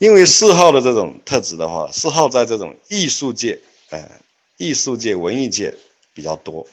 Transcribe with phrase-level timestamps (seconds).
[0.00, 3.60] 因为四号的这种特质的话，四号在这种艺术界，
[3.90, 4.10] 呃，
[4.56, 5.74] 艺术界、文艺界
[6.14, 6.66] 比较多，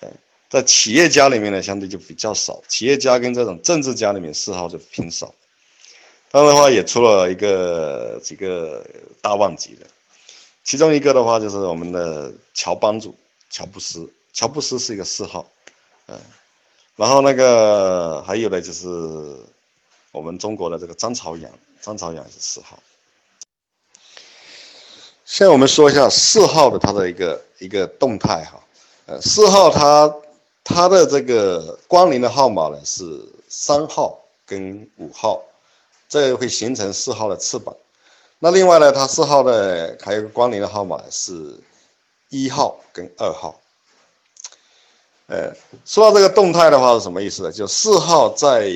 [0.00, 0.08] 呃，
[0.50, 2.60] 在企业家里面呢，相对就比较少。
[2.66, 5.32] 企业家跟这种政治家里面，四号就偏少。
[6.32, 8.84] 当然的话，也出了一个几个
[9.20, 9.86] 大旺级的，
[10.64, 13.14] 其中一个的话就是我们的乔帮主
[13.50, 15.48] 乔布斯，乔布斯是一个四号，
[16.06, 16.18] 嗯，
[16.96, 18.88] 然后那个还有的就是
[20.10, 21.48] 我们中国的这个张朝阳，
[21.84, 22.78] 张朝阳是四号。
[25.26, 28.58] 现在我们说一下四号的它的一个一个动态哈，
[29.04, 30.14] 呃，四号它
[30.64, 33.04] 它的这个光临的号码呢是
[33.48, 35.42] 三号跟五号。
[36.06, 37.74] 这会形成四号的翅膀，
[38.38, 41.58] 那另外呢，它四号的还有个光临的号码是
[42.28, 43.58] 一号跟二号。
[45.26, 45.52] 呃，
[45.84, 47.50] 说到这个动态的话是什么意思呢？
[47.50, 48.70] 就四号在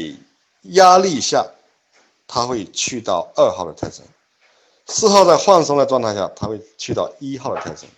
[0.62, 1.46] 压力下，
[2.28, 4.04] 它会去到二号的特征；
[4.86, 7.90] 四号在放松的状态下，它会去到一号的特征。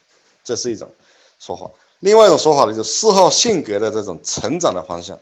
[0.42, 0.90] 这是一种
[1.38, 1.70] 说法。
[1.98, 5.18] 另外一种说法呢，就是四号性格的这种成长的方向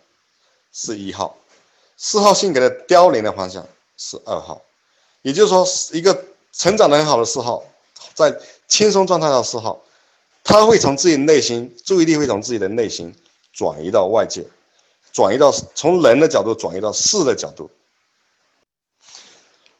[0.72, 1.36] 是一号，
[1.96, 3.66] 四号性格的凋零的方向。
[4.00, 4.62] 是二号，
[5.22, 7.64] 也就是说，一个成长的很好的四号，
[8.14, 8.32] 在
[8.68, 9.76] 轻松状态下四号，
[10.44, 13.12] 他会从自己内心注意力会从自己的内心
[13.52, 14.46] 转移到外界，
[15.12, 17.68] 转移到从人的角度转移到事的角度。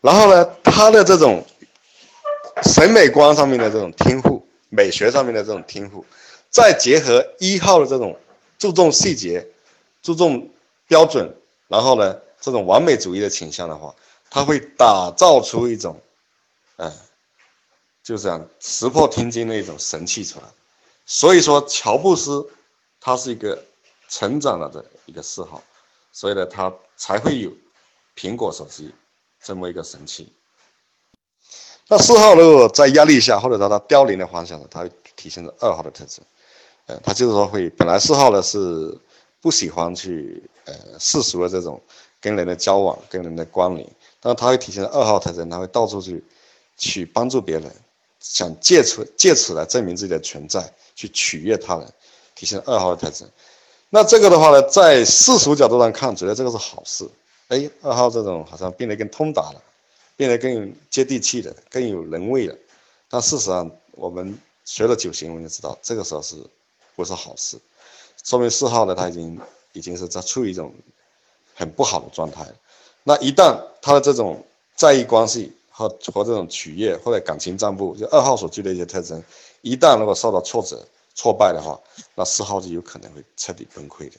[0.01, 1.45] 然后呢，他的这种
[2.63, 6.05] 审美观上面的这种天赋，美学上面的这种天赋，
[6.51, 8.19] 再结合一号的这种
[8.59, 9.47] 注重细节、
[10.03, 10.49] 注重
[10.87, 11.35] 标准，
[11.69, 13.95] 然后呢，这种完美主义的倾向的话。
[14.31, 15.99] 他会打造出一种，
[16.77, 16.93] 嗯，
[18.03, 20.45] 就这样石破天惊的一种神器出来。
[21.07, 22.47] 所以说，乔布斯
[23.01, 23.65] 他是一个
[24.11, 25.63] 成长了的一个嗜好，
[26.13, 27.51] 所以呢，他才会有
[28.15, 28.93] 苹果手机
[29.43, 30.33] 这么一个神器。
[31.89, 36.21] 那四号如果在压力下或者在他凋零的方向呢，它会体现着二号的特质。
[36.87, 38.97] 呃，他就是说会本来四号呢是
[39.41, 41.81] 不喜欢去呃世俗的这种
[42.21, 43.87] 跟人的交往、跟人的关联。
[44.21, 46.23] 但他会体现二号特征，他会到处去，
[46.77, 47.75] 去帮助别人，
[48.21, 51.93] 想借此借此来证明自己的存在，去取悦他人，
[52.35, 53.29] 体现二号的特征。
[53.91, 57.09] 那这个的话呢，在世俗角度上看，觉得这个是好事。
[57.49, 59.63] 哎，二号这种好像变得更通达了，
[60.17, 62.55] 变得更接地气的，更有人味了。
[63.09, 66.37] 但事实上，我们学了九型，我们就知道这个时候是
[66.95, 67.59] 不是好事，
[68.23, 69.41] 说明四号呢，他已经
[69.73, 70.75] 已经是在处于一种
[71.55, 72.47] 很不好的状态。
[73.03, 74.45] 那一旦他的这种
[74.77, 79.25] 在意关系和和这种取悦或者感情账簿，就二号所具的一些特征，
[79.63, 81.81] 一旦如果受到挫折、挫败的话，
[82.15, 84.17] 那四号就有可能会彻底崩溃的，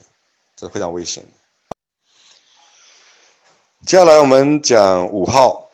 [0.56, 1.30] 这是非常危险的。
[3.90, 5.68] 接下来我们讲五号，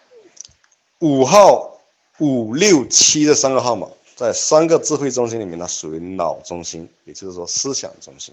[1.00, 1.78] 五号、
[2.16, 8.32] 五六七这三个号码，在三个智慧中心里面，呢属于脑中心，也就是说思想中心。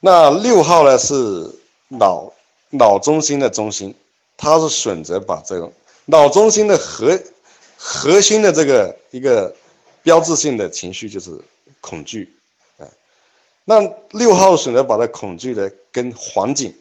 [0.00, 1.48] 那六号呢是
[1.86, 2.32] 脑。
[2.70, 3.94] 脑中心的中心，
[4.36, 5.70] 他是选择把这个
[6.06, 7.16] 脑中心的核
[7.76, 9.54] 核心的这个一个
[10.02, 11.30] 标志性的情绪就是
[11.80, 12.34] 恐惧，
[12.78, 12.88] 啊，
[13.64, 13.80] 那
[14.10, 16.74] 六号选择把这恐惧的跟环境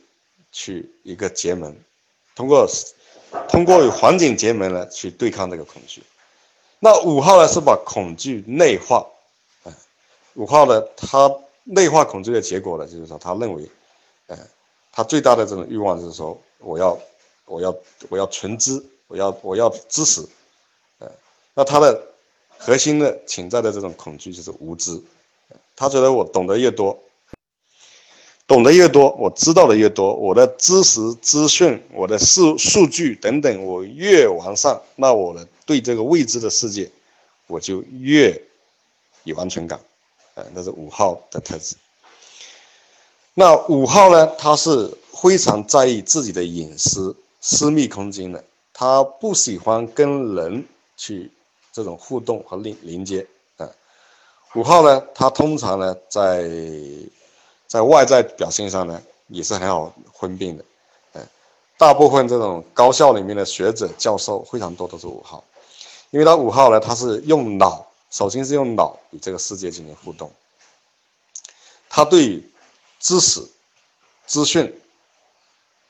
[0.53, 1.75] 去一个结盟，
[2.34, 2.66] 通过
[3.50, 6.02] 通过与环境结盟呢去对抗这个恐惧，
[6.80, 9.06] 那五号呢是把恐惧内化，
[9.66, 9.75] 啊，
[10.36, 11.30] 五号呢他
[11.66, 13.69] 内化恐惧的结果呢就是说他认为，
[14.28, 14.38] 嗯。
[14.96, 16.96] 他最大的这种欲望就是说，我要，
[17.46, 17.75] 我要，
[18.09, 20.24] 我要存知，我要，我要知识，
[21.00, 21.12] 呃，
[21.56, 22.00] 那他的
[22.59, 25.02] 核心的潜在的这种恐惧就是无知，
[25.75, 26.96] 他觉得我懂得越多，
[28.46, 36.92] 懂得越多，我知道的越多，我的知识、资讯、我的数数据等等，我越完善，那我的对这个未知的世界，
[37.48, 38.40] 我就越
[39.24, 39.80] 有安全感，
[40.36, 41.76] 呃，那是五号的特质。
[43.34, 44.28] 那五号呢？
[44.38, 48.44] 他是非常在意自己的隐私、私密空间的，
[48.74, 50.63] 他不喜欢跟人
[50.98, 51.31] 去
[51.72, 53.25] 这种互动和连连接。
[53.57, 53.68] 啊，
[54.54, 56.48] 五号呢，他通常呢，在
[57.74, 60.64] 在外在表现上呢，也是很好分辨的。
[61.14, 61.28] 嗯，
[61.75, 65.44] 大部分这种高校里面的学者、教授非常多都是五号，
[66.12, 70.31] 因为他五号呢，他是用脑，首先是用脑与这个世界进行互动，
[71.90, 72.44] 他对。
[73.00, 73.46] 知识、
[74.26, 74.74] 资讯、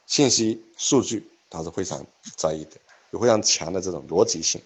[0.08, 2.04] 信息、数据，他是非常
[2.36, 2.72] 在意的，
[3.12, 4.60] 有非常强的这种逻辑性。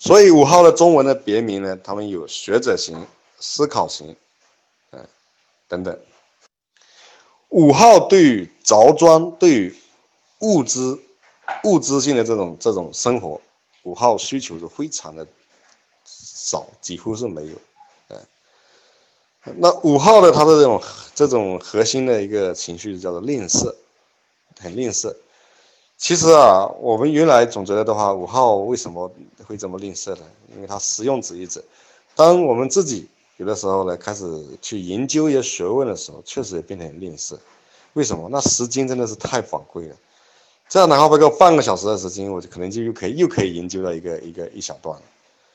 [0.00, 3.06] 所以五号的中文的别名呢，他们有学者型、
[3.38, 4.16] 思考型，
[5.70, 5.98] 等等。
[7.48, 9.74] 五号对于着装、对于
[10.40, 11.00] 物资、
[11.64, 13.40] 物资性的这种这种生活，
[13.84, 15.26] 五号需求是非常的
[16.04, 17.54] 少，几乎是没有。
[19.56, 20.82] 那五号的他的这种
[21.14, 23.74] 这种核心的一个情绪叫做吝啬，
[24.60, 25.16] 很吝啬。
[25.96, 29.10] 其实啊，我们原来总觉得的话，五号为什么
[29.46, 30.26] 会这么吝啬呢？
[30.54, 31.64] 因为他实用主义者。
[32.14, 33.08] 当我们自己
[33.40, 34.22] 有的时候呢，开始
[34.60, 37.38] 去研究一些学问的时候，确实也变得很吝啬。
[37.94, 38.28] 为什么？
[38.30, 39.96] 那时间真的是太宝贵了。
[40.68, 44.94] 这样的话不够半个小时的时间，我就可能就又可以又可以研究到一个一个一小段。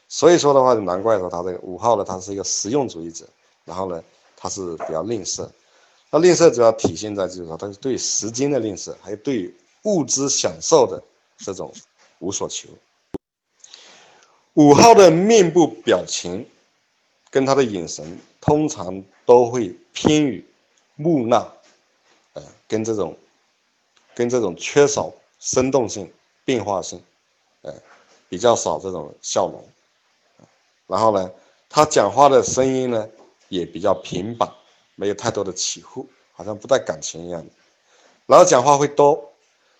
[0.10, 3.24] 所以说的话，就难怪说他这个五号呢，他是一个实用主义者。
[3.66, 4.04] 然后呢，
[4.36, 5.48] 他是比较吝啬，
[6.10, 9.54] 那吝啬主要体现在就是说，他是对时间的吝啬，还有对
[9.84, 11.00] 物质享受的
[11.38, 11.72] 这种
[12.18, 12.68] 无所求。
[14.56, 16.48] 五号的面部表情
[17.36, 20.42] 跟他的眼神通常都会偏于
[20.96, 21.46] 木讷，
[22.32, 23.14] 呃，跟这种
[24.16, 25.12] 跟这种缺少
[25.42, 26.10] 生动性、
[26.46, 27.04] 变化性，
[27.64, 27.74] 呃，
[28.30, 29.62] 比较少这种笑容。
[30.88, 31.30] 然后呢，
[31.70, 33.06] 他讲话的声音呢。
[33.48, 34.52] 也比较平板，
[34.96, 37.52] 没有太多的起伏，好像不带感情一样的。
[38.26, 39.24] 然后讲话会多，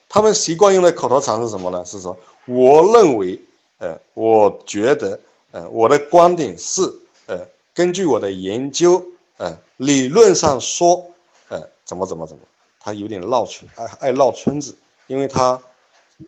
[0.08, 1.84] 他们习惯用的口头禅是什么呢？
[1.84, 2.16] 是说
[2.46, 3.42] 我认为，
[3.80, 5.20] 呃，我觉得，
[5.50, 6.82] 呃，我的观点是，
[7.28, 9.04] 呃，根据我的研究，
[9.38, 11.12] 呃，理论上说，
[11.50, 12.44] 呃，怎么怎么怎么，
[12.80, 14.76] 他有点绕圈，爱爱绕村子，
[15.08, 15.60] 因为他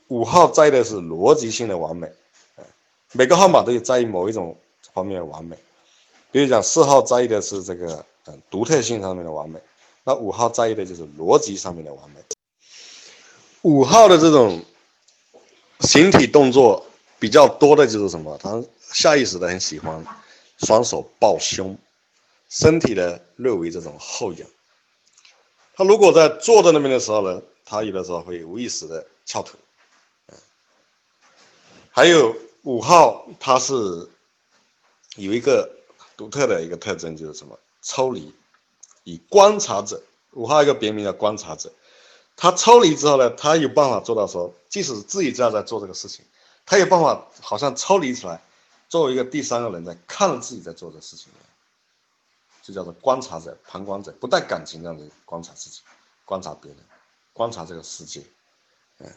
[0.07, 2.11] 五号在意的是逻辑性的完美，
[2.55, 2.63] 呃，
[3.13, 4.57] 每个号码都有在意某一种
[4.93, 5.55] 方面的完美。
[6.31, 9.59] 比如讲，四号在意的是这个嗯独特性上面的完美，
[10.03, 12.15] 那五号在意的就是逻辑上面的完美。
[13.61, 14.61] 五号的这种
[15.79, 16.85] 形体动作
[17.19, 18.37] 比较多的就是什么？
[18.41, 20.03] 他下意识的很喜欢
[20.57, 21.77] 双手抱胸，
[22.49, 24.47] 身体的略微这种后仰。
[25.73, 29.59] 他如果在坐在那边的时候呢，他有的时候会无意识的翘腿。
[31.91, 33.73] 还有五号，他是
[35.15, 35.73] 有一个。
[36.17, 37.59] 独特的一个特征就是什么？
[37.83, 38.33] 抽离，
[39.03, 40.01] 以观察者，
[40.31, 41.71] 五号一个别名叫观察者。
[42.35, 46.25] 他抽离之后呢，他有办法做到说，即使自己这在做这个事情，
[46.65, 48.41] 他有办法好像抽离出来，
[48.89, 51.31] 作为一个第三个人在看着自己在做的事情，
[52.61, 55.81] 就叫做观察者、旁观者，不带感情这样的观察自己，
[56.25, 56.79] 观察别人，
[57.33, 58.23] 观察这个世界。
[58.99, 59.13] 嗯，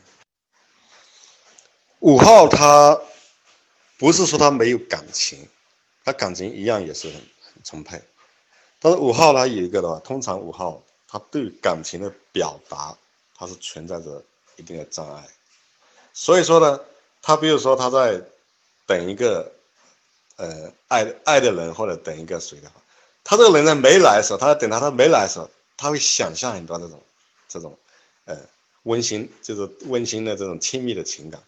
[2.00, 3.00] 五号他
[3.99, 5.49] 不是说他没有感情。
[6.02, 8.02] 他感情一样也是很很充沛，
[8.81, 12.96] 但是五号他有一个的话，通常五号他对感情的表达，
[13.34, 14.25] 他是存在着
[14.56, 15.28] 一定的障碍，
[16.14, 16.81] 所以说呢，
[17.20, 18.19] 他比如说他在
[18.87, 19.52] 等一个
[20.40, 22.75] 呃爱爱的人或者等一个谁的话，
[23.22, 27.02] 他这个人呢没来的时候，他在等他他没来的时候，他会想象很多这种
[27.48, 27.78] 这种
[28.25, 28.37] 呃
[28.84, 31.40] 温馨就是温馨的这种亲密的情感，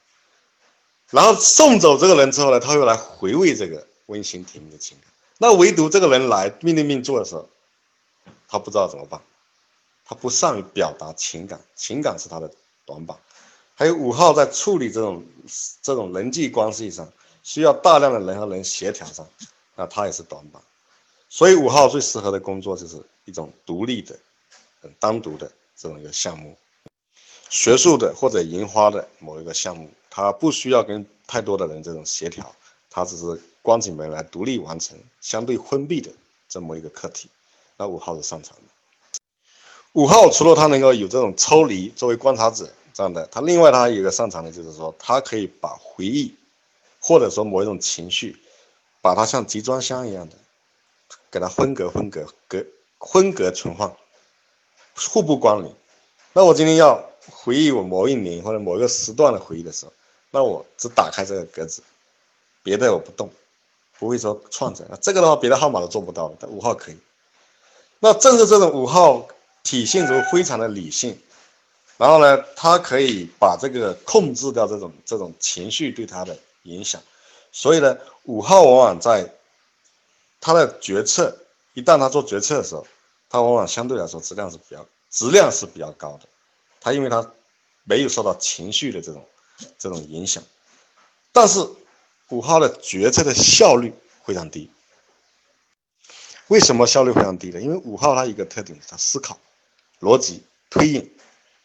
[1.10, 3.86] 然后送走这个人之后呢，他又来回味这个。
[4.06, 7.48] 温馨甜蜜的情感，那唯独这个人来命令命做的时候，
[8.48, 9.18] 他不知道怎么办，
[10.04, 12.50] 他不善于表达情感，情感是他的
[12.84, 13.16] 短板。
[13.74, 15.24] 还有五号在处理这种
[15.80, 17.10] 这种人际关系上，
[17.42, 19.26] 需要大量的人和人协调上，
[19.74, 20.62] 那他也是短板。
[21.28, 24.18] 所以五号最适合的工作就是一种独立的、
[24.80, 26.56] 很单独的这种一个项目，
[27.48, 32.54] 学术的或者研发的某一个项目，他不需要跟太多的人这种协调，
[32.90, 33.40] 他只是。
[33.64, 36.10] 关起门来独立完成相对封闭的
[36.48, 37.28] 这么一个课题，
[37.76, 39.20] 那五号是擅长的。
[39.92, 46.34] 五号除了他能够有这种抽离作为观察者这样的，他另外他有一个擅长的就是说，他可以把回忆
[47.02, 48.36] 或者说某一种情绪，
[49.02, 50.36] 把它像集装箱一样的
[51.30, 52.64] 给它分隔分隔隔
[53.00, 53.94] 分隔存放，
[54.96, 55.74] 互不关联。
[56.32, 59.92] 那我今天要回忆我某一年或者某一个时段的回忆的时候，
[60.30, 61.82] 那我只打开这个格子，
[62.62, 63.28] 别的我不动。
[63.98, 66.96] 不会说创着，这个的话，别的号码都做不到，但五号可以。
[68.00, 69.28] 那正是这种五号
[69.62, 71.16] 体现出非常的理性，
[71.98, 77.02] 然后呢，他可以把这个控制掉这种这种情绪对他的影响，
[77.50, 79.32] 所以呢，五号往往在
[80.40, 81.36] 他的决策，
[81.74, 82.86] 一旦他做决策的时候，
[83.28, 86.28] 他往往相对来说质量是比较质量是比较高的，
[86.80, 87.32] 他因为他
[87.84, 89.26] 没有受到情绪的这种
[89.78, 90.42] 这种影响，
[91.32, 91.66] 但是。
[92.28, 93.92] 五号的决策的效率
[94.24, 94.70] 非常低，
[96.46, 97.60] 为什么效率非常低呢？
[97.60, 99.38] 因为五号它一个特点，他思考、
[100.00, 101.10] 逻辑、推演，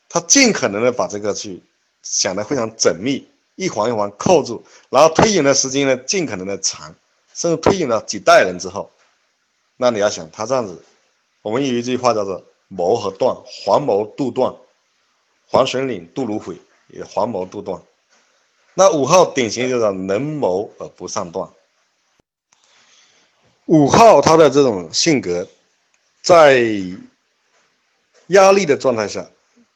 [0.10, 1.63] 他尽可能的把这个去
[2.04, 3.25] 想的非常缜密，
[3.58, 6.96] 一环一环扣住，然后推演的时间呢尽可能的长，
[7.34, 8.92] 甚至推演了几代人之后，
[9.76, 10.86] 那你要想他这样子，
[11.42, 14.56] 我们有一句话叫做“谋和断，黄谋杜断，
[15.48, 16.56] 黄水岭杜如晦”，
[16.94, 17.82] 也黄谋杜断。
[18.76, 21.50] 那五号典型就是能谋而不善断。
[23.66, 25.48] 五号他的这种性格，
[26.22, 26.64] 在
[28.28, 29.28] 压力的状态下，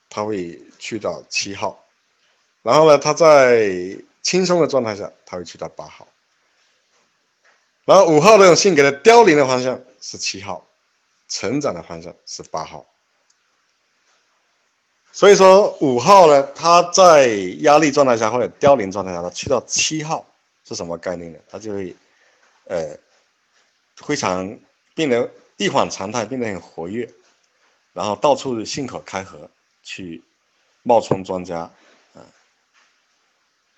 [0.08, 1.81] 他会去到七号。
[2.63, 3.70] 然后呢，他在
[4.22, 6.08] 轻松的状态下，他会去到八号。
[7.86, 10.65] 然后五号这种性格的凋零的方向是七号，
[11.27, 12.86] 成长的方向是八号。
[15.12, 17.27] 所以说五号呢，他在
[17.62, 20.25] 压力状态下或者凋零状态下，他去到七号
[20.63, 21.39] 是什么概念呢？
[21.50, 21.96] 他就会，
[22.65, 22.96] 呃，
[23.96, 24.58] 非常
[24.94, 27.12] 变得一反常态，变得很活跃，
[27.91, 29.50] 然后到处信口开河，
[29.82, 30.24] 去
[30.84, 31.70] 冒充专家。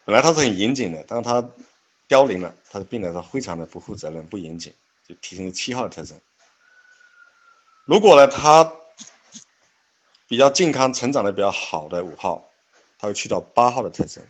[0.05, 1.47] 本来他是很严谨的，但是他
[2.09, 4.73] 凋零了，他就变得他非常的不负责任、不严谨，
[5.07, 6.19] 就体现七号的特征。
[7.85, 8.73] 如果呢，他
[10.27, 12.49] 比较健康、成长的比较好的五号，
[12.99, 14.21] 他会去到八号的特征。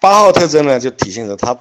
[0.00, 1.58] 八号特征呢，就体现着他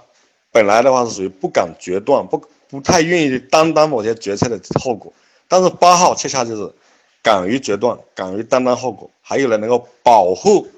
[0.51, 5.11] 本来的话是属于不敢决断、不不太愿意担当某些决策的后果，
[5.49, 6.73] 但是八号恰恰就是
[7.21, 10.69] 敢于决断、敢于担当后果，还有呢，能够保护。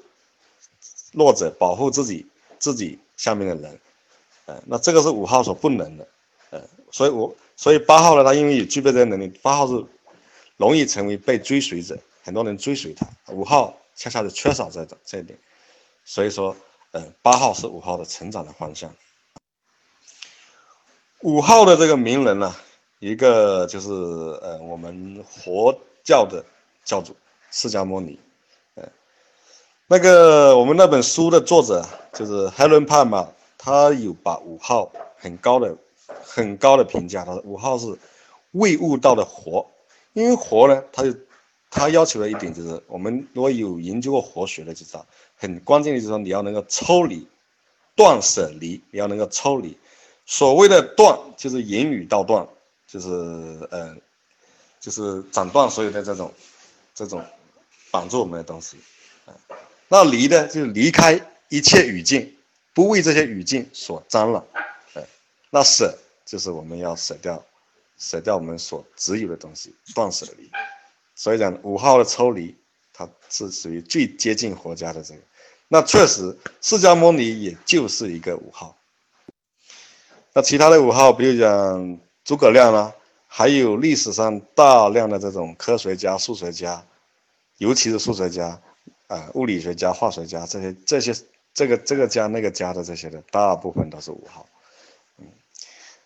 [1.12, 2.26] 弱者保护自己，
[2.58, 3.80] 自己下面的人，
[4.46, 6.08] 呃，那这个是五号所不能的，
[6.50, 9.84] 呃，所以我所以八号呢，他因为也具备这个能力，八号是
[10.56, 15.38] 容易成为被追随者，很多人追随他，五号恰恰是缺少这种这一点，
[16.04, 16.56] 所以说，
[16.92, 18.92] 呃，八号是五号的成长的方向。
[21.20, 22.54] 五号的这个名人呢，
[22.98, 26.44] 一个就是呃我们佛教的
[26.84, 27.14] 教主
[27.50, 28.18] 释迦牟尼。
[29.92, 35.76] 那个我们那本书的作者就是 Helen Palm，他有把五号很高的、
[36.24, 37.26] 很高的评价。
[37.26, 37.94] 他说五号是
[38.52, 39.66] 未悟道的活，
[40.14, 41.14] 因为活呢，他就
[41.70, 45.04] 他要求的一点就是，我们如果有研究过活学的就知道，
[45.36, 47.28] 很关键的就是说你要能够抽离、
[47.94, 49.76] 断舍离，你要能够抽离。
[50.24, 52.48] 所谓的断，就是言语道断，
[52.86, 53.10] 就是
[53.70, 53.94] 呃，
[54.80, 56.32] 就是斩断所有的这种
[56.94, 57.22] 这种
[57.90, 58.78] 绑住我们的东西，
[59.26, 59.36] 啊。
[59.92, 61.20] 那离的就是离开
[61.50, 62.34] 一切语境，
[62.72, 64.42] 不为这些语境所沾染，
[64.94, 65.02] 呃，
[65.50, 65.94] 那舍
[66.24, 67.44] 就是我们要舍掉，
[67.98, 70.50] 舍掉我们所执有的东西，断舍离。
[71.14, 72.56] 所以讲五号的抽离，
[72.94, 75.20] 它是属于最接近佛家的这个。
[75.68, 78.74] 那确实，释迦牟尼也就是一个五号。
[80.32, 82.90] 那其他的五号，比如讲诸葛亮啦，
[83.26, 86.82] 还有历史上大量的这种科学家、数学家，
[87.58, 88.58] 尤其是数学家。
[89.08, 91.14] 啊，物理学家、化学家这些、这些、
[91.52, 94.46] 这个、这个家、那个家的这些的，大部分都是五号。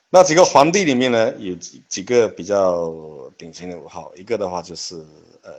[0.08, 4.94] 那几个皇帝里面呢，有几几个比较典型的五号，一个的话就是
[5.42, 5.52] 呃，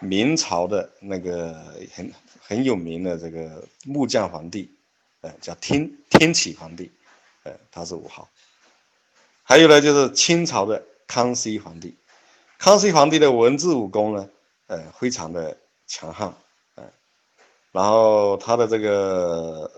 [0.00, 1.54] 明朝的那个
[1.94, 4.70] 很很有名的这个木匠皇帝，
[5.22, 6.92] 呃，叫天天启皇帝，
[7.44, 8.28] 呃，他是五号。
[9.42, 11.96] 还有呢，就是清朝的康熙皇帝，
[12.58, 14.28] 康熙皇帝的文字武功呢，
[14.66, 15.56] 呃，非常的
[15.86, 16.32] 强悍。
[17.74, 19.68] 然后他的这个，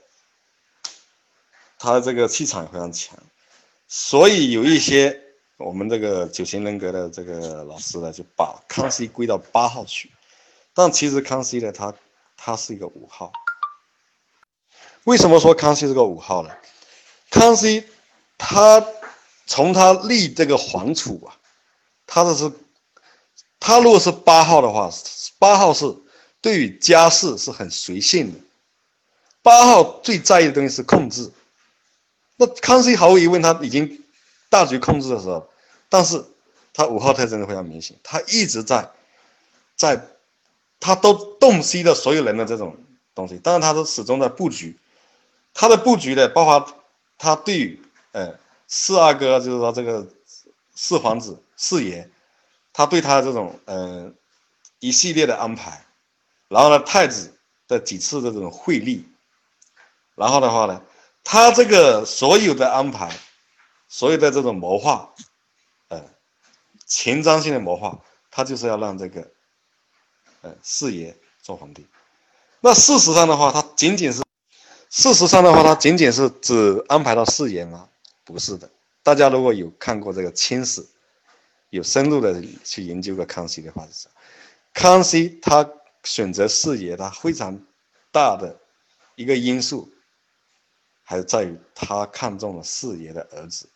[1.78, 3.16] 他的这个气场非常强，
[3.88, 5.18] 所以有一些
[5.56, 10.10] 我们这个九型人格的这个老师呢，就把康熙归到八号去，
[10.74, 11.94] 但其实康熙呢，他
[12.36, 13.32] 他是一个五号。
[15.04, 16.50] 为什么说康熙是个五号呢？
[17.30, 17.82] 康熙
[18.36, 18.86] 他
[19.46, 21.34] 从他立这个皇储啊，
[22.06, 22.52] 他的是，
[23.58, 24.90] 他如果是八号的话，
[25.38, 25.96] 八号是。
[26.46, 28.38] 对于家事是很随性的。
[29.42, 31.28] 八号最在意的东西是控制。
[32.36, 34.04] 那康熙毫无疑问他已经
[34.48, 35.50] 大局控制的时候，
[35.88, 36.24] 但是
[36.72, 38.88] 他五号特征非常明显，他一直在
[39.74, 40.00] 在，
[40.78, 42.76] 他都洞悉了所有人的这种
[43.12, 44.78] 东西，但是他都始终在布局。
[45.52, 46.76] 他的布局呢，包括
[47.18, 48.38] 他对于呃
[48.68, 50.06] 四阿哥，就是说这个
[50.76, 52.08] 四皇子四爷，
[52.72, 54.12] 他对他这种呃
[54.78, 55.82] 一系列的安排。
[56.48, 57.36] 然后呢，太子
[57.66, 59.04] 的几次的这种会力，
[60.14, 60.80] 然后的话呢，
[61.24, 63.10] 他这个所有的安排，
[63.88, 65.12] 所有的这种谋划，
[65.88, 66.00] 呃，
[66.86, 67.98] 前瞻性的谋划，
[68.30, 69.28] 他就是要让这个，
[70.42, 71.84] 呃，四爷做皇帝。
[72.60, 74.22] 那事实上的话，他仅仅是，
[74.88, 77.88] 事实上的话，他仅仅是只安排到四爷吗？
[78.22, 78.70] 不是的。
[79.02, 80.86] 大家如果有看过这个清史，
[81.70, 84.06] 有深入的去研究过康熙的话，是
[84.72, 85.68] 康熙他。
[86.06, 87.60] 选择四爷，他非常
[88.12, 88.56] 大的
[89.16, 89.92] 一个因素，
[91.02, 93.68] 还在于他看中了四爷的儿子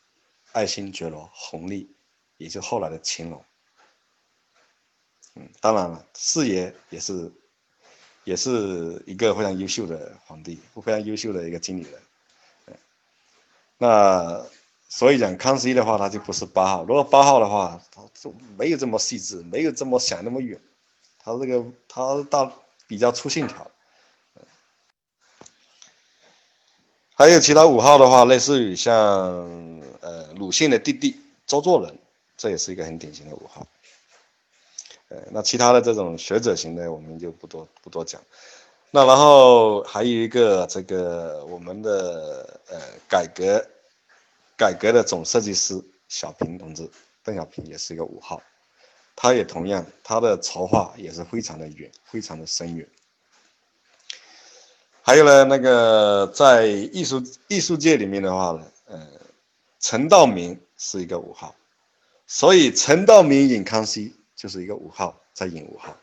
[0.52, 1.90] 爱新觉罗弘历，
[2.37, 3.44] 也就后来的乾隆。
[5.34, 7.32] 嗯，当然了，四爷也是
[8.22, 12.00] 也是一个非常优秀的皇帝，非常优秀的一个经理人。
[13.76, 14.46] 那
[14.88, 16.84] 所以讲康熙的话，他就不是八号。
[16.84, 20.60] 如果八号的话，他就没有这么细致，没有这么想那么远。
[21.22, 22.52] 他这个他大
[22.86, 23.70] 比较粗线条。
[27.14, 28.96] 还有其他五号的话，类似于像
[30.00, 31.98] 呃鲁迅的弟弟周作人，
[32.36, 33.66] 这也是一个很典型的五号。
[35.08, 38.22] 呃，那其他的这种学者型的，我们就不多不多讲。
[38.90, 43.62] 那然后还有一个这个我们的呃改革
[44.56, 46.90] 改革的总设计师小平同志，
[47.22, 48.40] 邓小平也是一个五号，
[49.14, 52.88] 他也同样他的筹划也是非常的远，非常的深远。
[55.02, 59.07] 还有呢，那个在艺术艺术界里面的话呢，呃，
[59.79, 61.55] 陈道明是一个五号，
[62.26, 65.97] 所以陈道明引康熙就是一个五号在引五号。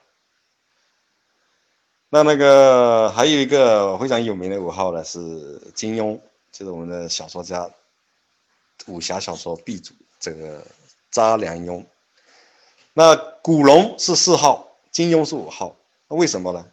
[2.10, 5.20] 那那个还有一个非常有名的五号呢是
[5.76, 6.20] 金庸，
[6.52, 7.70] 就是我们的小说家，
[8.88, 10.66] 武侠小说鼻祖这个
[11.12, 11.86] 查良镛。
[12.98, 15.76] 那古龙是四号，金庸是五号，
[16.10, 16.66] 那为什么呢？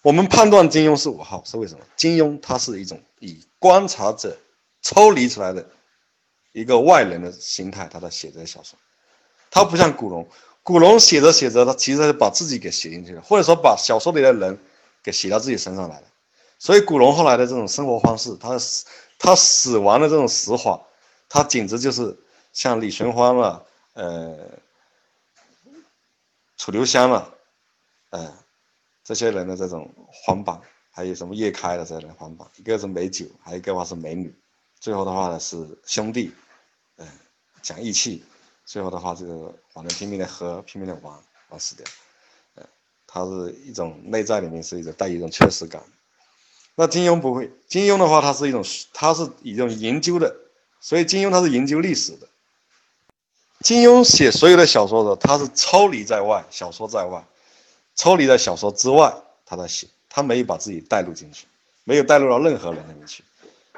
[0.00, 1.84] 我们判断金庸是五号是为什么？
[1.96, 4.38] 金庸他是一种以观察者
[4.80, 5.66] 抽离出来的
[6.52, 8.78] 一个外人的心态，他在写这个小说。
[9.50, 10.24] 他不像古龙，
[10.62, 14.56] 古龙写着写着，他其实是把自己给写进去了，或者说把小说里的人
[15.02, 16.06] 给写到自己身上来了。
[16.60, 18.56] 所以古龙后来的这种生活方式，他
[19.18, 20.80] 他死亡的这种死法，
[21.28, 22.16] 他简直就是
[22.52, 24.38] 像李寻欢了，呃，
[26.58, 27.34] 楚留香了，
[28.10, 28.30] 嗯。
[29.04, 30.60] 这些人的这种黄榜，
[30.90, 34.30] 还有什么叶开的这些人环榜，一个是美酒，还有一个话是美女，
[34.78, 36.30] 最后的话呢是兄弟，
[36.96, 37.08] 嗯，
[37.62, 38.22] 讲义气，
[38.66, 41.86] 最后的话就是反正拼命的喝，拼命的玩，玩死掉，
[42.56, 42.68] 嗯，
[43.06, 45.82] 他是一种内在里面是一种带一种缺失感。
[46.74, 48.62] 那金庸不会，金庸的话他是一种，
[48.92, 50.36] 他是一种研究的，
[50.80, 52.28] 所以金庸他是研究历史的。
[53.60, 57.24] 金庸写所有的小说的，他是抽离在外，小说在外。
[57.96, 59.12] 抽离在小说之外，
[59.44, 61.46] 他在写，他没有把自己带入进去，
[61.82, 63.24] 没有带入到任何人里面去，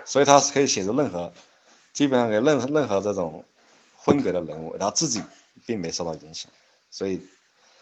[0.04, 1.32] 所以他可以写出任何，
[1.94, 3.42] 基本上给任何任何这种
[4.02, 5.22] 风格的人物，他自己
[5.64, 6.50] 并没受到影响，
[6.90, 7.26] 所以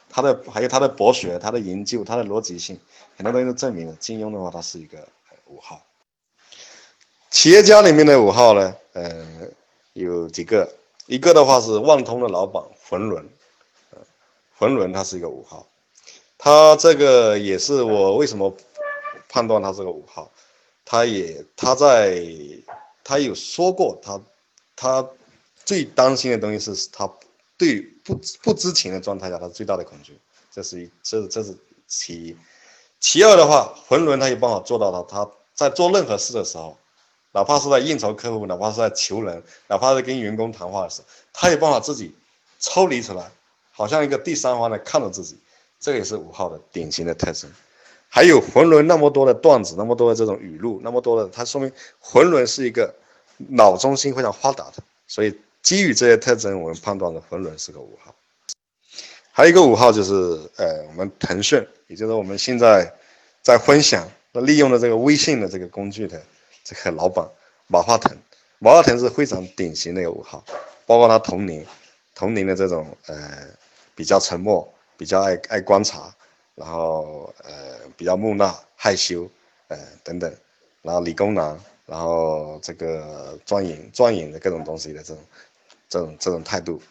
[0.08, 2.78] 他的还有他的博学、他的研究、他的逻辑性，
[3.16, 4.96] 很多东西都证明了金庸的话，他是一个
[5.46, 5.82] 五号。
[7.30, 9.26] 企业家里面的五号呢，呃，
[9.94, 10.72] 有几个，
[11.08, 13.26] 一个的话是万通的老板冯仑，
[14.52, 15.66] 冯仑他是一个五号。
[16.36, 18.54] 他这个也是我为什么
[19.26, 20.30] 判断他是个五号，
[20.84, 22.22] 他也他在
[23.02, 24.20] 他有说过他
[24.76, 25.08] 他
[25.64, 27.10] 最担心的东西是他
[27.56, 30.20] 对不不知情的状态下他最大的恐惧，
[30.52, 32.36] 这是一这这是其一，
[33.00, 36.76] 其二的话，浑伦他有办法做到他他在做任何事的时候，
[37.38, 42.12] 哪怕是在应酬客户，哪怕是在求人，哪怕是跟员工谈话的时候，他有办法自己
[42.59, 43.31] 抽离出来，
[43.70, 45.38] 好像一个第三方的看着自己。
[45.79, 47.48] 这个也是五号的典型的特征，
[48.09, 51.70] 还有浑轮那么多的段子，那么多的这种语录，那么多的，它说明
[52.01, 52.92] 浑轮是一个
[53.51, 58.12] 脑中心非常发达的，所以基于这些特征，我们判断的浑轮是个五号。
[59.31, 60.12] 还有一个五号就是，
[60.57, 62.92] 呃，我们腾讯，也就是我们现在
[63.40, 66.20] 在分享、利用的这个微信的这个工具的
[66.68, 67.26] 这个老板
[67.66, 68.14] 马化腾，
[68.59, 70.44] 马化腾是非常典型的一个五号，
[70.85, 71.64] 包括他童年
[72.14, 73.48] 童年的这种呃
[73.94, 74.68] 比较沉默。
[74.98, 76.12] 比较爱爱观察，
[76.57, 79.31] 然后呃比较木讷害羞，
[79.68, 80.28] 呃等等，
[80.83, 85.24] 然后理工男，然后这个钻研钻研的各种东西的这种
[85.88, 86.83] 这种这种态度，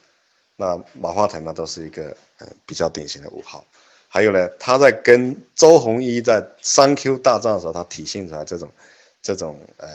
[0.56, 3.62] 那马化腾呢都是一个呃比较典型的五号，
[4.08, 8.72] 还有呢他在跟周鸿祎在三 Q 大战的时候，他体现出来这种
[9.21, 9.89] 这种呃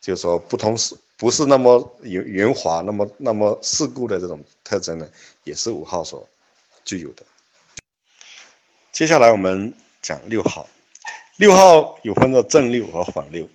[0.00, 5.08] 就是说不同是不是那么圆圆滑那么那么世故的这种特征呢，
[5.44, 6.28] 也是五号所。
[6.86, 7.22] 具有的。
[8.92, 9.72] 接下来我们
[10.02, 10.68] 讲六号，
[11.38, 13.48] 六号有分作正六和反六。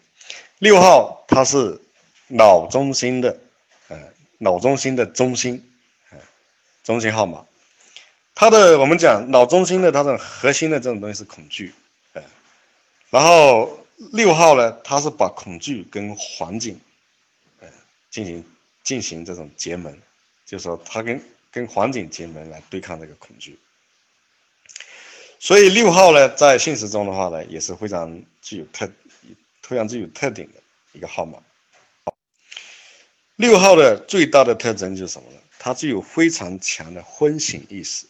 [0.58, 1.80] 六号它是
[2.28, 3.40] 脑中心的，
[3.88, 4.00] 呃，
[4.40, 5.64] 脑中心的中心，
[6.10, 6.18] 呃，
[6.84, 7.46] 中心号码。
[8.34, 11.72] 它的我们讲脑中心的它的核心的这种东西是恐惧，
[12.14, 12.24] 呃，
[13.12, 13.78] 然后
[14.12, 16.80] 六号呢，它是把恐惧跟环境，
[17.60, 17.68] 呃，
[18.10, 18.44] 进行
[18.84, 19.96] 进行这种结盟，
[20.46, 21.22] 就是说它跟。
[21.52, 23.58] 跟环境结盟来对抗这个恐惧，
[25.40, 28.88] 所以六号呢，在现实中的话呢，也是非常具有特
[29.64, 31.40] 非常具有特点的一个号码。
[33.38, 35.40] 六号的最大的特征就是什么呢？
[35.58, 38.06] 它具有非常强的婚醒意识，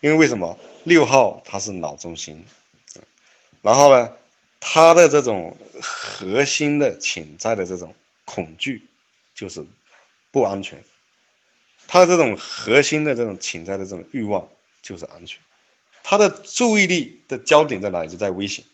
[0.00, 2.42] 因为为什么六号它是脑中心，
[3.60, 4.16] 然后呢，
[4.66, 8.82] 他的这种核心的潜在的这种恐惧
[9.34, 9.64] 就是
[10.30, 10.82] 不安全，
[11.86, 14.48] 他这种核心的这种潜在的这种欲望
[14.80, 15.38] 就是安全，
[16.02, 18.08] 他的注意力的焦点在哪里？
[18.08, 18.64] 就在危险，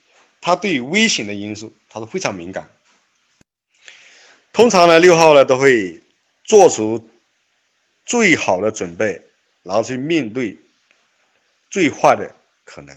[0.41, 2.71] 他对于危险的因素他是非常敏感。
[4.53, 6.01] 通常呢，六号呢都会
[6.45, 7.11] 做出
[8.07, 9.21] 最好的准备，
[9.65, 10.57] 然后去面对
[11.69, 12.33] 最坏的
[12.65, 12.97] 可能。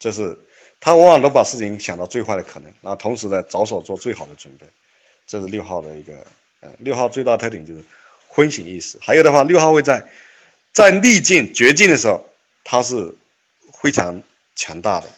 [0.00, 0.36] 这是
[0.84, 4.66] 他往往都把事情想到最坏的可能，然后同时呢着手做最好的准备。
[5.28, 6.12] 这是六号的一个，
[6.58, 7.80] 呃，六号最大特点就是
[8.26, 8.98] 昏醒意识。
[9.00, 10.04] 还有的话，六号会在
[10.72, 12.28] 在逆境绝境的时候，
[12.64, 13.14] 他是
[13.80, 14.20] 非常
[14.56, 15.08] 强大的，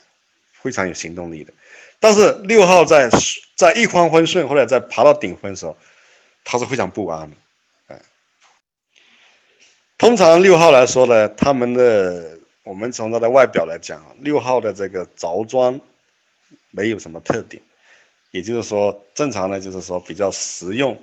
[0.60, 1.52] 非常有行动力的。
[1.98, 3.08] 但是六号在
[3.56, 5.74] 在一帆风顺或者在爬到顶峰的时候，
[6.44, 7.36] 他是非常不安的，
[7.86, 8.02] 哎。
[9.96, 15.78] 通常六号来说呢，他们的我们从他的外表来讲，六号的这个着装
[16.70, 17.62] 没有什么特点，
[18.30, 20.98] 也就是说正常的就是说比较实用，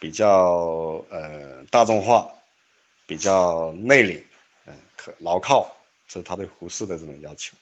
[0.00, 2.26] 比较呃大众化，
[3.06, 4.22] 比较内敛，
[4.64, 5.70] 嗯，可牢靠，
[6.08, 7.54] 这是他对服饰的这种要求。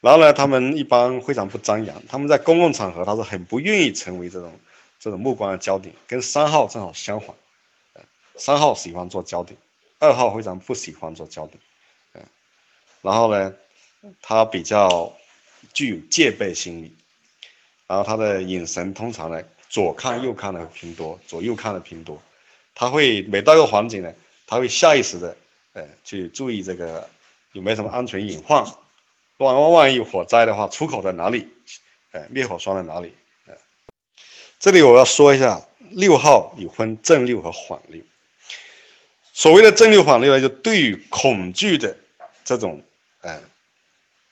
[0.00, 4.52] 然后呢，他们一般非常不张扬，他们在公共场合他是很不愿意成为这种
[5.00, 7.34] 这种目光的焦点，跟三号正好相反，
[8.36, 9.58] 三号喜欢做焦点，
[9.98, 11.58] 二号非常不喜欢做焦点，
[13.02, 13.54] 然后呢，
[14.20, 15.12] 他比较
[15.72, 16.94] 具有戒备心理，
[17.86, 22.20] 然后他的眼神通常呢左看右看的偏多，左右看的偏多，
[22.74, 24.12] 他会每到一个环境呢，
[24.46, 25.36] 他会下意识的，
[25.74, 27.08] 呃，去注意这个
[27.52, 28.64] 有没有什么安全隐患。
[29.38, 31.46] 万万万一火灾的话，出口在哪里？
[32.10, 33.14] 哎，灭火栓在哪里？
[33.46, 33.54] 哎，
[34.58, 38.02] 这里我要说一下，六号有分正六和缓六。
[39.32, 41.96] 所谓的正六缓六呢，就对于恐惧的
[42.44, 42.82] 这种，
[43.20, 43.40] 哎，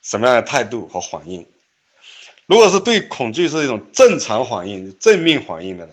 [0.02, 1.46] 什么样的态度和反应？
[2.46, 5.88] 如果是对恐惧是一种正常反应、正面反应的，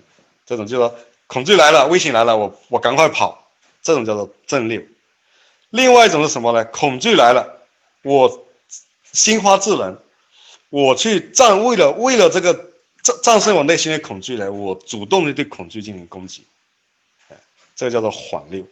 [0.45, 0.95] 这种就说
[1.27, 3.47] 恐惧来了、危险来了，我我赶快跑，
[3.81, 4.81] 这种叫做正六。
[5.69, 6.63] 另外一种是什么呢？
[6.65, 7.61] 恐惧来了，
[8.03, 8.41] 我。
[9.13, 9.95] 心花智能，
[10.71, 12.51] 我去战，为了为了这个
[13.03, 16.47] 战战胜我内心的恐惧呢，我主动的对恐惧进行攻击，
[17.29, 17.37] 哎，
[17.75, 18.65] 这个叫做缓六。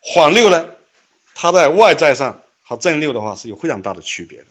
[0.00, 0.66] 缓六呢，
[1.34, 4.44] 它在外在上和正六的话是有非常大的区别的。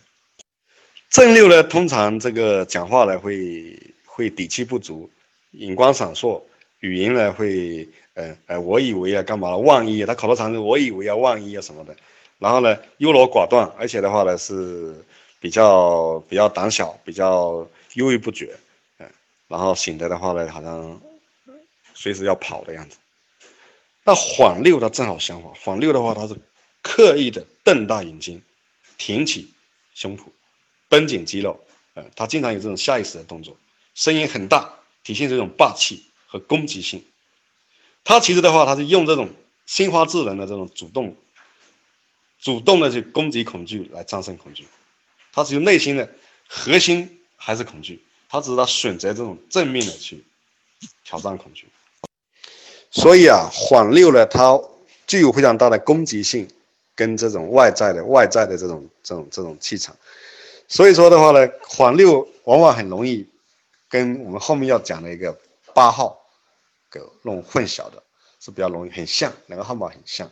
[1.11, 5.07] 正六呢，通常这个讲话呢会会底气不足，
[5.51, 6.41] 眼光闪烁，
[6.79, 9.55] 语音呢会，呃呃，我以为啊干嘛？
[9.55, 11.95] 万一他口头禅是我以为啊，万一啊什么的。
[12.39, 14.95] 然后呢，优柔寡断，而且的话呢是
[15.39, 18.57] 比较比较胆小，比较犹豫不决，
[18.97, 19.07] 嗯，
[19.47, 20.99] 然后醒得的话呢，好像
[21.93, 22.97] 随时要跑的样子。
[24.03, 26.35] 那缓六他正好相反，缓六的话，他是
[26.87, 28.41] 刻意的瞪大眼睛，
[28.97, 29.51] 挺起
[29.93, 30.21] 胸脯，
[30.87, 31.59] 绷紧肌肉，
[31.95, 33.57] 嗯，他经常有这种下意识的动作，
[33.93, 34.73] 声音很大，
[35.03, 37.03] 体现这种霸气和攻击性。
[38.05, 39.29] 他其实的话，他是用这种
[39.65, 41.13] 心花智能的这种主动。
[42.39, 44.65] 主动的去攻击恐惧来战胜恐惧，
[45.33, 46.07] 他只有内心的
[46.47, 50.23] 核心还是恐惧，他只是他选择这种正面的去
[51.03, 51.67] 挑战恐惧。
[52.91, 54.57] 所以啊，缓六呢，它
[55.07, 56.47] 具有非常大的攻击性，
[56.97, 59.95] 跟这种外在的外在的这种这种这种气场。
[60.67, 63.25] 所以说的话呢，黄六往往很容易
[63.87, 65.37] 跟我们后面要讲的一个
[65.73, 66.19] 八号
[66.91, 68.03] 给弄混淆的，
[68.39, 70.29] 是比较容易很像，两个号码很像。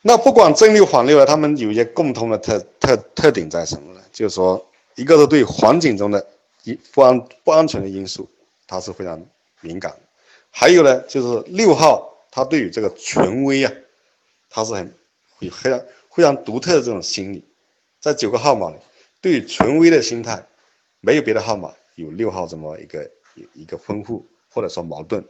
[0.00, 4.00] 那不管正六反六啊，他们有一些共同的特特特点在什么呢？
[4.12, 4.64] 就是说，
[4.94, 6.24] 一个是对环境中的
[6.62, 8.28] 一不安不安全的因素，
[8.68, 9.20] 它是非常
[9.60, 9.92] 敏感；
[10.52, 13.72] 还有呢，就是六号，他对于这个权威啊，
[14.48, 14.94] 他是很
[15.40, 15.80] 有非常
[16.10, 17.44] 非常独特的这种心理。
[18.00, 18.76] 在九个号码里，
[19.20, 20.46] 对于权威的心态，
[21.00, 23.10] 没有别的号码有六号这么一个
[23.54, 25.24] 一个丰富或者说矛盾。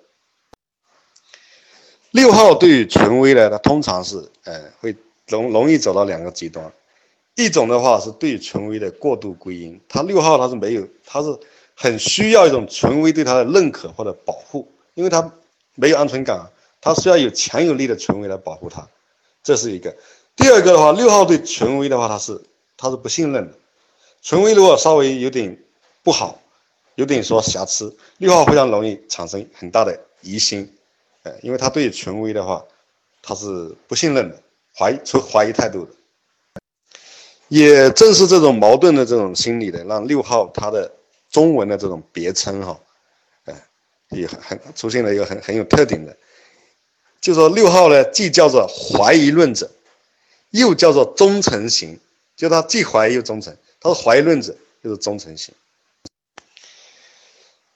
[2.10, 6.72] 六号对于权威呢，它通常是，呃，会容容易走到两个极端，
[7.34, 11.38] 一种的话是对于权威的过度归因，他六号他是没有，他是
[11.74, 15.30] 很需要一种权威对他的认可或者保护，因为他
[15.74, 16.50] 没有安全感，
[16.80, 18.88] 他需要有强有力的权威来保护他，
[19.42, 19.94] 这是一个。
[20.36, 22.40] 第二个的话，六号对权威的话，他是
[22.76, 23.58] 他是不信任的，
[24.22, 25.56] 权威如果稍微有点
[26.02, 26.40] 不好，
[26.94, 30.72] 有点说瑕疵，六号非常容易产生很大的疑心。
[31.24, 32.64] 呃因为他对权威的话，
[33.20, 34.40] 他是不信任的，
[34.76, 35.92] 怀疑持怀疑态度的。
[37.48, 40.90] 也正是这种矛盾的这种心理的，让六号他的
[41.30, 42.78] 中文的这种别称哈，
[43.46, 43.54] 哎，
[44.10, 46.16] 也很很出现了一个很很有特点的
[47.20, 49.70] 就说六号呢，既叫做怀疑论者，
[50.50, 51.98] 又叫做忠诚型，
[52.36, 55.54] 就他既怀疑又忠诚，他是怀疑论者，又是忠诚型。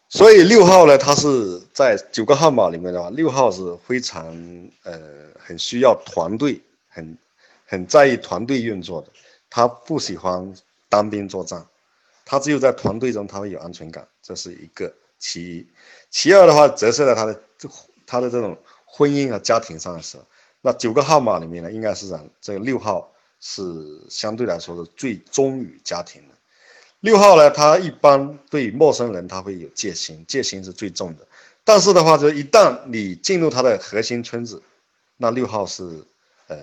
[0.08, 4.26] 所以六号呢，他是在九个号码里面的话，六号是非常
[4.82, 5.00] 呃
[5.38, 7.18] 很需要团队，很
[7.66, 9.08] 很在意团队运作的。
[9.48, 10.54] 他不喜欢
[10.88, 11.66] 单兵作战，
[12.24, 15.66] 他只有在团队中他会有安全感，这是一个其一。
[16.10, 17.42] 其二的话，折射在他的
[18.06, 18.56] 他的这种
[18.94, 20.24] 婚姻和家庭上的时候，
[20.60, 23.64] 那九个号码里面呢，应该是讲这个六号是
[24.10, 26.34] 相对来说是最忠于家庭的。
[27.00, 31.26] 六号呢，他一般对陌生人他会有戒心，戒心是最重的。
[31.64, 34.62] 但是的话，就一旦你进入他的核心圈子，
[35.16, 36.04] 那六号是，
[36.48, 36.58] 呃，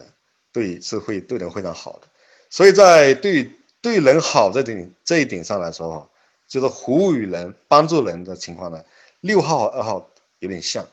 [0.52, 2.08] 对是会对人非常好的。
[2.50, 6.10] 所以在对对人好这点这一点上来说哈，
[6.48, 8.84] 就是服务于人、帮助人的情况呢，
[9.22, 10.86] 六号和二号有点像，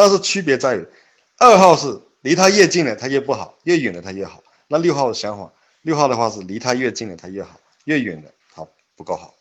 [0.00, 0.86] 但是区别在于，
[1.36, 4.42] 二号是离他越近了他越不好，越远了他越好。
[4.66, 8.30] 那六号的想法，六号的话是离他越近了他越好，越远了。
[8.54, 9.34] 他不够好。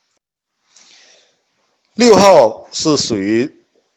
[1.93, 3.49] 六号是属于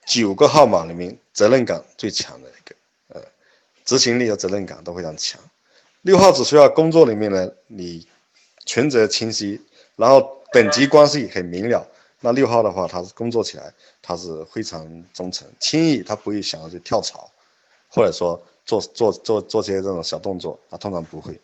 [0.07, 2.77] 九个号码里面责任感最强的一个，
[3.09, 3.21] 呃，
[3.85, 5.41] 执行力和责任感都非常强。
[6.03, 8.07] 六号只需要工作里面呢，你
[8.65, 9.61] 权责清晰，
[9.97, 11.85] 然后等级关系很明了。
[12.23, 17.31] 那六号的话，他是工作起来他是非常忠诚，轻易他不会想要去跳槽，
[17.91, 21.39] 或者说做做做做些这种小动作，他通常不会。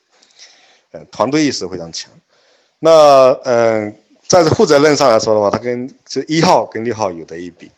[0.92, 2.10] 呃，团队意识非常强。
[2.78, 3.94] 那嗯。
[4.28, 7.70] 在负责任上来说的话，他跟这一号跟六号有得一比，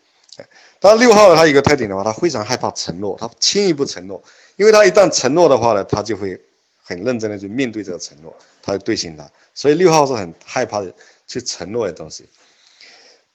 [0.81, 4.21] 但六号他有个特点的话，他非常害怕承诺，他轻易不承诺，
[4.57, 6.37] 因为他一旦承诺的话呢，他就会
[6.83, 10.83] 很认真的去面对这个承诺，他就兑现它，所以六号是很害怕
[11.29, 12.29] 去承诺的东西。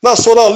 [0.05, 0.51] 那说到。